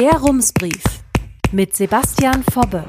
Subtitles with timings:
[0.00, 0.82] Der Rumsbrief
[1.52, 2.84] mit Sebastian Fobbe.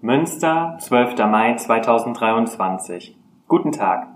[0.00, 1.16] Münster, 12.
[1.18, 3.16] Mai 2023.
[3.46, 4.08] Guten Tag.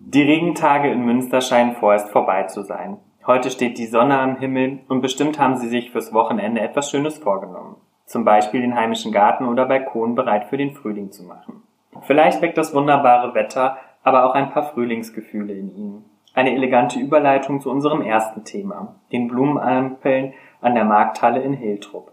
[0.00, 2.96] Die Regentage in Münster scheinen vorerst vorbei zu sein.
[3.24, 7.18] Heute steht die Sonne am Himmel und bestimmt haben Sie sich fürs Wochenende etwas Schönes
[7.18, 7.76] vorgenommen.
[8.06, 11.62] Zum Beispiel den heimischen Garten oder Balkon bereit für den Frühling zu machen.
[12.00, 16.04] Vielleicht weckt das wunderbare Wetter aber auch ein paar Frühlingsgefühle in Ihnen.
[16.34, 22.10] Eine elegante Überleitung zu unserem ersten Thema, den Blumenampeln an der Markthalle in Hiltrup.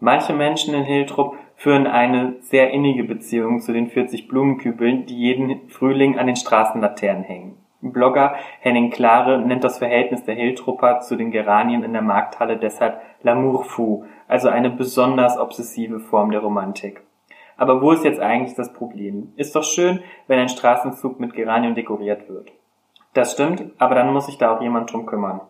[0.00, 5.70] Manche Menschen in Hiltrup führen eine sehr innige Beziehung zu den 40 Blumenkübeln, die jeden
[5.70, 7.56] Frühling an den Straßenlaternen hängen.
[7.80, 13.00] Blogger Henning Klare nennt das Verhältnis der Hiltrupper zu den Geranien in der Markthalle deshalb
[13.24, 17.02] L'amour fou, also eine besonders obsessive Form der Romantik.
[17.56, 19.32] Aber wo ist jetzt eigentlich das Problem?
[19.36, 22.52] Ist doch schön, wenn ein Straßenzug mit Geranien dekoriert wird.
[23.14, 25.40] Das stimmt, aber dann muss sich da auch jemand drum kümmern.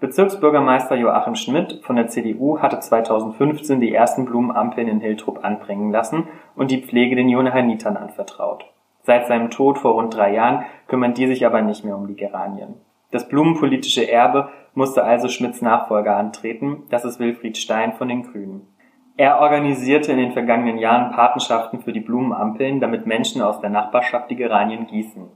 [0.00, 6.28] Bezirksbürgermeister Joachim Schmidt von der CDU hatte 2015 die ersten Blumenampeln in Hiltrup anbringen lassen
[6.54, 8.66] und die Pflege den Johannitern anvertraut.
[9.02, 12.14] Seit seinem Tod vor rund drei Jahren kümmern die sich aber nicht mehr um die
[12.14, 12.74] Geranien.
[13.10, 18.68] Das blumenpolitische Erbe musste also Schmidts Nachfolger antreten, das ist Wilfried Stein von den Grünen.
[19.16, 24.30] Er organisierte in den vergangenen Jahren Patenschaften für die Blumenampeln, damit Menschen aus der Nachbarschaft
[24.30, 25.28] die Geranien gießen.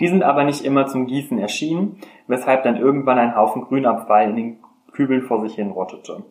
[0.00, 4.36] Die sind aber nicht immer zum Gießen erschienen, weshalb dann irgendwann ein Haufen Grünabfall in
[4.36, 4.58] den
[4.92, 6.24] Kübeln vor sich hin rottete.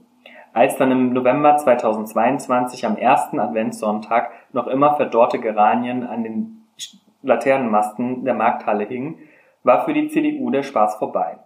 [0.53, 6.65] Als dann im November 2022 am ersten Adventssonntag noch immer verdorrte Geranien an den
[7.21, 9.19] Laternenmasten der Markthalle hingen,
[9.63, 11.37] war für die CDU der Spaß vorbei.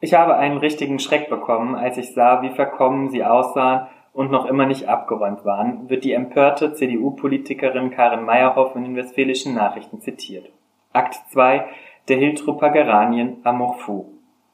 [0.00, 4.46] Ich habe einen richtigen Schreck bekommen, als ich sah, wie verkommen sie aussahen und noch
[4.46, 10.50] immer nicht abgeräumt waren, wird die empörte CDU-Politikerin Karin Meyerhoff in den Westfälischen Nachrichten zitiert.
[10.92, 11.66] Akt 2
[12.08, 14.06] der Hiltrupper Geranien Amour fou.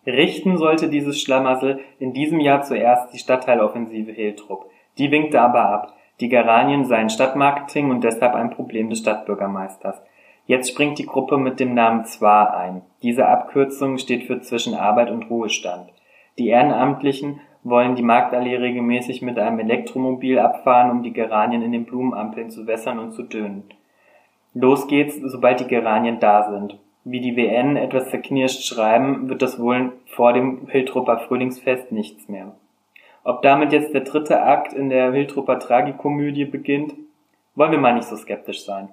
[0.06, 4.70] Richten sollte dieses Schlamassel in diesem Jahr zuerst die Stadtteiloffensive Hiltrup.
[4.98, 5.94] Die winkte aber ab.
[6.20, 10.02] Die Geranien seien Stadtmarketing und deshalb ein Problem des Stadtbürgermeisters.
[10.44, 12.82] Jetzt springt die Gruppe mit dem Namen ZWAR ein.
[13.02, 15.90] Diese Abkürzung steht für zwischen Arbeit und Ruhestand.
[16.38, 21.86] Die Ehrenamtlichen wollen die Marktallee regelmäßig mit einem Elektromobil abfahren, um die Geranien in den
[21.86, 23.64] Blumenampeln zu wässern und zu dünnen.
[24.58, 26.78] Los geht's, sobald die Geranien da sind.
[27.04, 32.52] Wie die WN etwas zerknirscht schreiben, wird das wohl vor dem Hiltrupper Frühlingsfest nichts mehr.
[33.22, 36.94] Ob damit jetzt der dritte Akt in der Hiltrupper Tragikomödie beginnt,
[37.54, 38.88] wollen wir mal nicht so skeptisch sein.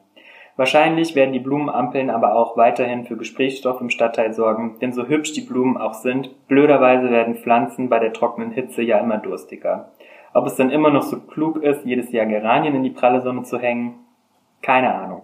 [0.58, 5.32] Wahrscheinlich werden die Blumenampeln aber auch weiterhin für Gesprächsstoff im Stadtteil sorgen, denn so hübsch
[5.32, 9.94] die Blumen auch sind, blöderweise werden Pflanzen bei der trockenen Hitze ja immer durstiger.
[10.34, 13.44] Ob es dann immer noch so klug ist, jedes Jahr Geranien in die pralle Sonne
[13.44, 13.94] zu hängen?
[14.62, 15.24] Keine Ahnung.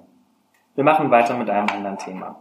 [0.80, 2.40] Wir machen weiter mit einem anderen Thema.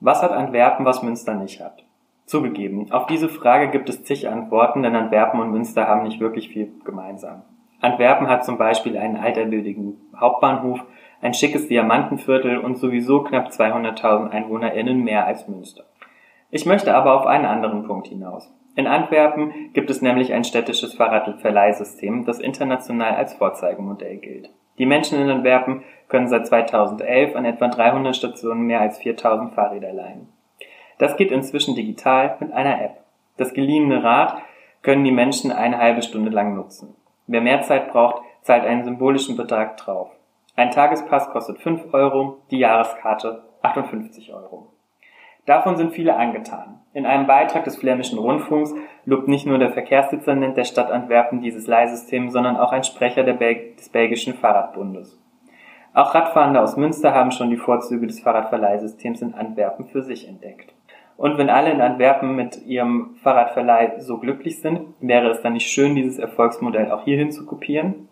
[0.00, 1.82] Was hat Antwerpen, was Münster nicht hat?
[2.26, 6.50] Zugegeben, auf diese Frage gibt es zig Antworten, denn Antwerpen und Münster haben nicht wirklich
[6.50, 7.40] viel gemeinsam.
[7.80, 10.84] Antwerpen hat zum Beispiel einen alterwürdigen Hauptbahnhof,
[11.22, 15.84] ein schickes Diamantenviertel und sowieso knapp 200.000 EinwohnerInnen mehr als Münster.
[16.50, 18.52] Ich möchte aber auf einen anderen Punkt hinaus.
[18.76, 24.50] In Antwerpen gibt es nämlich ein städtisches Fahrradverleihsystem, das international als Vorzeigemodell gilt.
[24.80, 29.92] Die Menschen in Antwerpen können seit 2011 an etwa 300 Stationen mehr als 4000 Fahrräder
[29.92, 30.26] leihen.
[30.96, 32.96] Das geht inzwischen digital mit einer App.
[33.36, 34.40] Das geliehene Rad
[34.80, 36.96] können die Menschen eine halbe Stunde lang nutzen.
[37.26, 40.08] Wer mehr Zeit braucht, zahlt einen symbolischen Betrag drauf.
[40.56, 44.72] Ein Tagespass kostet 5 Euro, die Jahreskarte 58 Euro.
[45.46, 46.80] Davon sind viele angetan.
[46.92, 48.74] In einem Beitrag des Flämischen Rundfunks
[49.04, 53.74] lobt nicht nur der Verkehrsdezernent der Stadt Antwerpen dieses Leihsystem, sondern auch ein Sprecher Bel
[53.76, 55.20] des belgischen Fahrradbundes.
[55.92, 60.72] Auch Radfahrende aus Münster haben schon die Vorzüge des Fahrradverleihsystems in Antwerpen für sich entdeckt.
[61.16, 65.70] Und wenn alle in Antwerpen mit ihrem Fahrradverleih so glücklich sind, wäre es dann nicht
[65.70, 68.08] schön, dieses Erfolgsmodell auch hierhin zu kopieren?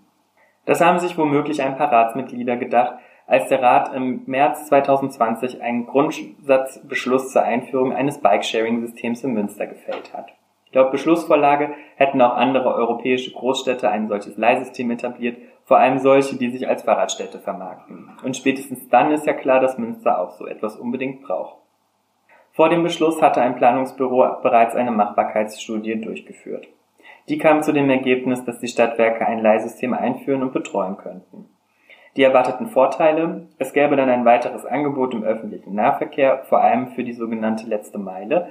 [0.66, 5.86] Das haben sich womöglich ein paar Ratsmitglieder gedacht, als der Rat im März 2020 einen
[5.86, 10.32] Grundsatzbeschluss zur Einführung eines Bikesharing-Systems in Münster gefällt hat.
[10.72, 16.50] Laut Beschlussvorlage hätten auch andere europäische Großstädte ein solches Leihsystem etabliert, vor allem solche, die
[16.50, 18.10] sich als Fahrradstädte vermarkten.
[18.24, 21.58] Und spätestens dann ist ja klar, dass Münster auch so etwas unbedingt braucht.
[22.52, 26.66] Vor dem Beschluss hatte ein Planungsbüro bereits eine Machbarkeitsstudie durchgeführt.
[27.28, 31.50] Die kam zu dem Ergebnis, dass die Stadtwerke ein Leihsystem einführen und betreuen könnten.
[32.18, 37.04] Die erwarteten Vorteile, es gäbe dann ein weiteres Angebot im öffentlichen Nahverkehr, vor allem für
[37.04, 38.48] die sogenannte letzte Meile,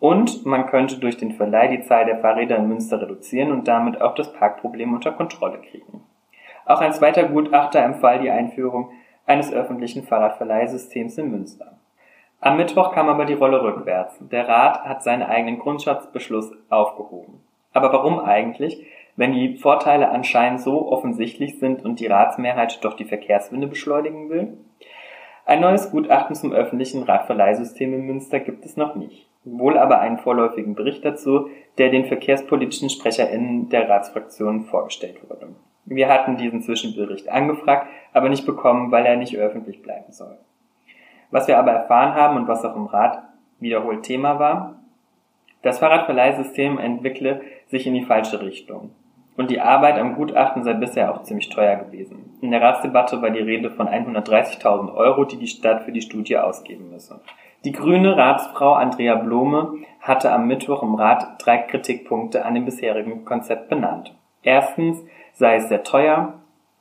[0.00, 4.02] und man könnte durch den Verleih die Zahl der Fahrräder in Münster reduzieren und damit
[4.02, 6.02] auch das Parkproblem unter Kontrolle kriegen.
[6.66, 8.90] Auch ein zweiter Gutachter empfahl die Einführung
[9.26, 11.78] eines öffentlichen Fahrradverleihsystems in Münster.
[12.40, 14.18] Am Mittwoch kam aber die Rolle rückwärts.
[14.32, 17.44] Der Rat hat seinen eigenen Grundsatzbeschluss aufgehoben.
[17.72, 18.84] Aber warum eigentlich,
[19.16, 24.58] wenn die Vorteile anscheinend so offensichtlich sind und die Ratsmehrheit doch die Verkehrswende beschleunigen will?
[25.46, 29.28] Ein neues Gutachten zum öffentlichen Radverleihsystem in Münster gibt es noch nicht.
[29.44, 35.48] Wohl aber einen vorläufigen Bericht dazu, der den verkehrspolitischen SprecherInnen der Ratsfraktionen vorgestellt wurde.
[35.84, 40.38] Wir hatten diesen Zwischenbericht angefragt, aber nicht bekommen, weil er nicht öffentlich bleiben soll.
[41.30, 43.22] Was wir aber erfahren haben und was auch im Rat
[43.60, 44.76] wiederholt Thema war,
[45.60, 48.92] das Fahrradverleihsystem entwickle sich in die falsche Richtung.
[49.36, 52.38] Und die Arbeit am Gutachten sei bisher auch ziemlich teuer gewesen.
[52.40, 56.38] In der Ratsdebatte war die Rede von 130.000 Euro, die die Stadt für die Studie
[56.38, 57.20] ausgeben müsse.
[57.64, 63.24] Die grüne Ratsfrau Andrea Blome hatte am Mittwoch im Rat drei Kritikpunkte an dem bisherigen
[63.24, 64.14] Konzept benannt.
[64.42, 65.02] Erstens
[65.32, 66.34] sei es sehr teuer,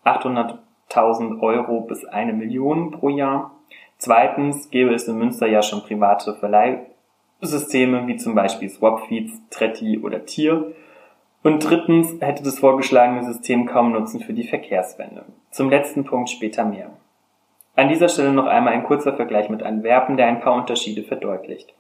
[0.03, 3.51] 800.000 Euro bis eine Million pro Jahr.
[3.97, 10.25] Zweitens gäbe es in Münster ja schon private Verleihsysteme wie zum Beispiel Swapfeeds, Tretti oder
[10.25, 10.73] Tier.
[11.43, 15.25] Und drittens hätte das vorgeschlagene System kaum Nutzen für die Verkehrswende.
[15.51, 16.89] Zum letzten Punkt später mehr.
[17.75, 21.73] An dieser Stelle noch einmal ein kurzer Vergleich mit Antwerpen, der ein paar Unterschiede verdeutlicht.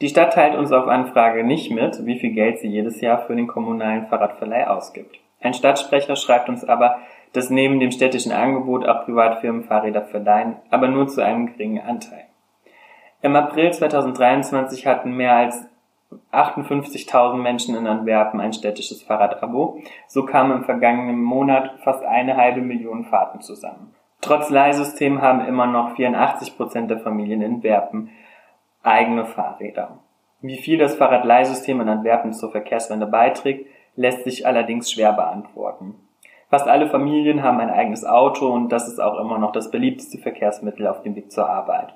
[0.00, 3.36] Die Stadt teilt uns auf Anfrage nicht mit, wie viel Geld sie jedes Jahr für
[3.36, 5.20] den kommunalen Fahrradverleih ausgibt.
[5.40, 6.98] Ein Stadtsprecher schreibt uns aber,
[7.32, 12.24] dass neben dem städtischen Angebot auch Privatfirmen Fahrräder verleihen, aber nur zu einem geringen Anteil.
[13.20, 15.64] Im April 2023 hatten mehr als
[16.32, 19.80] 58.000 Menschen in Antwerpen ein städtisches Fahrradabo.
[20.06, 23.94] So kamen im vergangenen Monat fast eine halbe Million Fahrten zusammen.
[24.20, 28.10] Trotz Leihsystem haben immer noch 84 Prozent der Familien in Antwerpen
[28.82, 29.98] eigene Fahrräder.
[30.40, 35.94] Wie viel das Fahrradleihsystem in Antwerpen zur Verkehrswende beiträgt, lässt sich allerdings schwer beantworten.
[36.50, 40.18] Fast alle Familien haben ein eigenes Auto und das ist auch immer noch das beliebteste
[40.18, 41.94] Verkehrsmittel auf dem Weg zur Arbeit.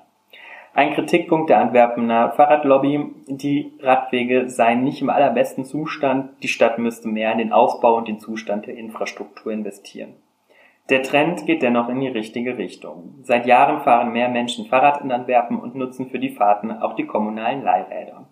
[0.77, 7.07] Ein Kritikpunkt der Antwerpener Fahrradlobby, die Radwege seien nicht im allerbesten Zustand, die Stadt müsste
[7.07, 10.13] mehr in den Ausbau und den Zustand der Infrastruktur investieren.
[10.91, 13.15] Der Trend geht dennoch in die richtige Richtung.
[13.23, 17.07] Seit Jahren fahren mehr Menschen Fahrrad in Antwerpen und nutzen für die Fahrten auch die
[17.07, 18.27] kommunalen Leihräder.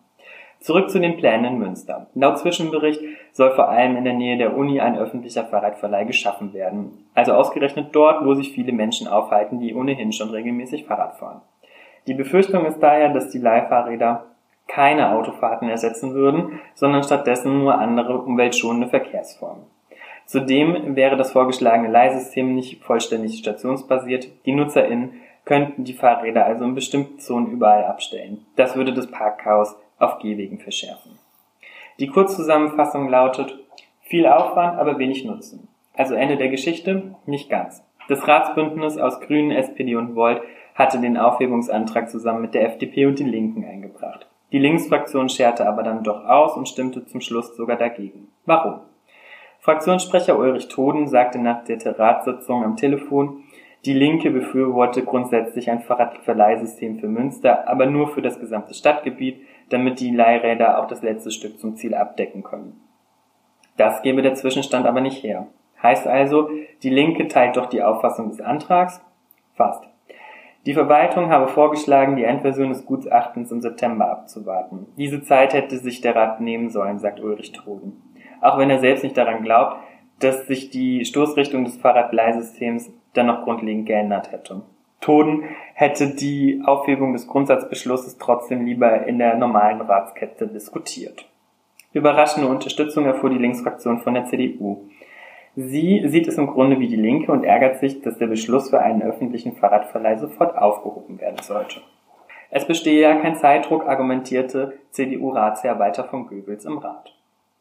[0.60, 2.12] Zurück zu den Plänen in Münster.
[2.14, 3.02] Laut Zwischenbericht
[3.32, 7.08] soll vor allem in der Nähe der Uni ein öffentlicher Fahrradverleih geschaffen werden.
[7.16, 11.42] Also ausgerechnet dort, wo sich viele Menschen aufhalten, die ohnehin schon regelmäßig Fahrrad fahren.
[12.08, 14.26] Die Befürchtung ist daher, dass die Leihfahrräder
[14.68, 19.64] keine Autofahrten ersetzen würden, sondern stattdessen nur andere umweltschonende Verkehrsformen.
[20.26, 24.28] Zudem wäre das vorgeschlagene Leihsystem nicht vollständig stationsbasiert.
[24.46, 25.14] Die NutzerInnen
[25.46, 28.44] könnten die Fahrräder also in bestimmten Zonen überall abstellen.
[28.56, 31.20] Das würde das Parkchaos auf Gehwegen verschärfen.
[32.00, 33.58] Die Kurzzusammenfassung lautet,
[34.02, 35.68] viel Aufwand, aber wenig Nutzen.
[35.94, 37.16] Also Ende der Geschichte?
[37.26, 37.84] Nicht ganz.
[38.08, 40.42] Das Ratsbündnis aus Grünen, SPD und Volt
[40.76, 44.28] hatte den Aufhebungsantrag zusammen mit der FDP und den Linken eingebracht.
[44.52, 48.28] Die Linksfraktion scherte aber dann doch aus und stimmte zum Schluss sogar dagegen.
[48.46, 48.82] Warum?
[49.60, 53.44] Fraktionssprecher Ulrich Toden sagte nach der Ratssitzung am Telefon,
[53.86, 60.00] die Linke befürworte grundsätzlich ein Fahrradverleihsystem für Münster, aber nur für das gesamte Stadtgebiet, damit
[60.00, 62.80] die Leihräder auch das letzte Stück zum Ziel abdecken können.
[63.78, 65.48] Das gebe der Zwischenstand aber nicht her.
[65.82, 66.50] Heißt also,
[66.82, 69.02] die Linke teilt doch die Auffassung des Antrags?
[69.54, 69.84] Fast.
[70.66, 74.88] Die Verwaltung habe vorgeschlagen, die Endversion des Gutachtens im September abzuwarten.
[74.98, 78.02] Diese Zeit hätte sich der Rat nehmen sollen, sagt Ulrich Troden.
[78.42, 79.78] Auch wenn er selbst nicht daran glaubt,
[80.20, 84.64] dass sich die Stoßrichtung des Fahrradbleisystems dann noch grundlegend geändert hätte.
[85.02, 85.44] Toden
[85.76, 91.30] hätte die Aufhebung des Grundsatzbeschlusses trotzdem lieber in der normalen Ratskette diskutiert.
[91.94, 94.90] Überraschende Unterstützung erfuhr die Linksfraktion von der CDU.
[95.56, 98.82] Sie sieht es im Grunde wie die Linke und ärgert sich, dass der Beschluss für
[98.82, 101.82] einen öffentlichen Fahrradverleih sofort aufgehoben werden sollte.
[102.50, 107.14] Es bestehe ja kein Zeitdruck, argumentierte CDU-Ratsherr Walter von Goebbels im Rat.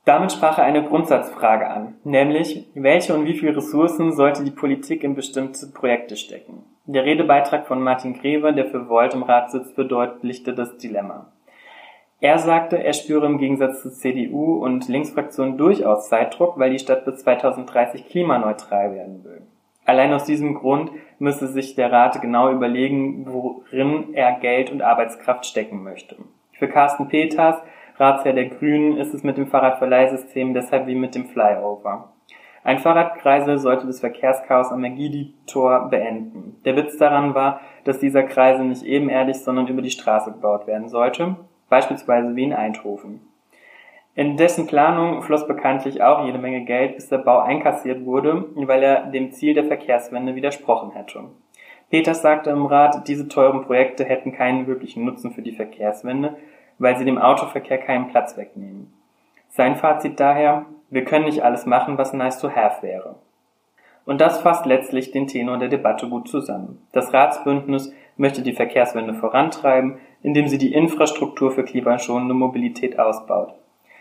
[0.04, 5.02] Damit sprach er eine Grundsatzfrage an, nämlich, welche und wie viele Ressourcen sollte die Politik
[5.02, 6.64] in bestimmte Projekte stecken?
[6.86, 11.32] Der Redebeitrag von Martin Grever, der für Volt im Rat sitzt, verdeutlichte das Dilemma.
[12.24, 17.04] Er sagte, er spüre im Gegensatz zu CDU und Linksfraktionen durchaus Zeitdruck, weil die Stadt
[17.04, 19.42] bis 2030 klimaneutral werden will.
[19.84, 25.44] Allein aus diesem Grund müsse sich der Rat genau überlegen, worin er Geld und Arbeitskraft
[25.44, 26.16] stecken möchte.
[26.52, 27.56] Für Carsten Peters,
[27.98, 32.14] Ratsherr der Grünen, ist es mit dem Fahrradverleihsystem deshalb wie mit dem Flyover.
[32.62, 36.56] Ein Fahrradkreisel sollte das Verkehrschaos am Megidi-Tor beenden.
[36.64, 40.88] Der Witz daran war, dass dieser Kreisel nicht ebenerdig, sondern über die Straße gebaut werden
[40.88, 41.36] sollte
[41.74, 43.20] beispielsweise wie in Eindhoven.
[44.14, 48.80] In dessen Planung floss bekanntlich auch jede Menge Geld, bis der Bau einkassiert wurde, weil
[48.80, 51.24] er dem Ziel der Verkehrswende widersprochen hätte.
[51.90, 56.36] Peters sagte im Rat, diese teuren Projekte hätten keinen wirklichen Nutzen für die Verkehrswende,
[56.78, 58.94] weil sie dem Autoverkehr keinen Platz wegnehmen.
[59.48, 63.16] Sein Fazit daher, wir können nicht alles machen, was nice to have wäre.
[64.06, 66.86] Und das fasst letztlich den Tenor der Debatte gut zusammen.
[66.92, 73.54] Das Ratsbündnis möchte die Verkehrswende vorantreiben, indem sie die Infrastruktur für klimaschonende Mobilität ausbaut.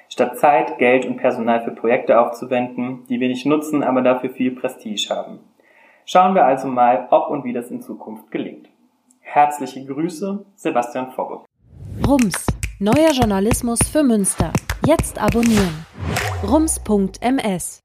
[0.09, 5.07] Statt Zeit, Geld und Personal für Projekte aufzuwenden, die wenig nutzen, aber dafür viel Prestige
[5.09, 5.39] haben.
[6.05, 8.69] Schauen wir also mal, ob und wie das in Zukunft gelingt.
[9.19, 11.45] Herzliche Grüße, Sebastian Vorburg.
[12.07, 12.45] Rums,
[12.79, 14.51] neuer Journalismus für Münster.
[14.85, 15.85] Jetzt abonnieren.
[16.49, 17.82] rums.ms